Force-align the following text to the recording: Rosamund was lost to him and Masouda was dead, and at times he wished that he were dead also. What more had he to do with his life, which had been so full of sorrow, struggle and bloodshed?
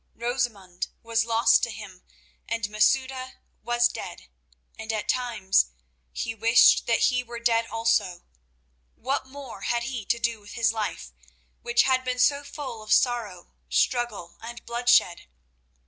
Rosamund 0.15 0.87
was 1.03 1.25
lost 1.25 1.61
to 1.61 1.69
him 1.69 2.01
and 2.49 2.67
Masouda 2.71 3.33
was 3.61 3.87
dead, 3.87 4.29
and 4.75 4.91
at 4.91 5.07
times 5.07 5.67
he 6.11 6.33
wished 6.33 6.87
that 6.87 7.01
he 7.13 7.23
were 7.23 7.39
dead 7.39 7.67
also. 7.67 8.23
What 8.95 9.27
more 9.27 9.61
had 9.61 9.83
he 9.83 10.03
to 10.05 10.17
do 10.17 10.39
with 10.39 10.53
his 10.53 10.73
life, 10.73 11.11
which 11.61 11.83
had 11.83 12.03
been 12.03 12.17
so 12.17 12.43
full 12.43 12.81
of 12.81 12.91
sorrow, 12.91 13.51
struggle 13.69 14.37
and 14.41 14.65
bloodshed? 14.65 15.27